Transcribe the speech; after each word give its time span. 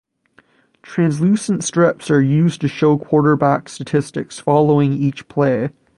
Translucent 0.81 1.63
strips 1.63 2.09
are 2.09 2.23
used 2.23 2.59
to 2.61 2.67
show 2.67 2.97
quarterback 2.97 3.69
statistics 3.69 4.39
following 4.39 4.93
each 4.93 5.27
play. 5.27 5.69